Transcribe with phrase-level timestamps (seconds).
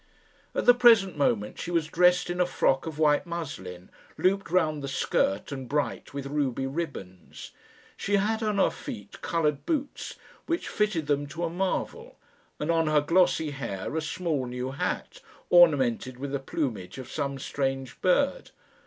[0.55, 4.81] At the present moment she was dressed in a frock of white muslin, looped round
[4.81, 7.51] the skirt, and bright with ruby ribbons.
[7.95, 10.15] She had on her feet coloured boots,
[10.47, 12.17] which fitted them to a marvel,
[12.59, 15.19] and on her glossy hair a small new hat,
[15.51, 18.49] ornamented with the plumage of some strange bird.